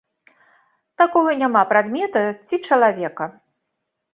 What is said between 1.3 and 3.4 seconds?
няма прадмета ці чалавека.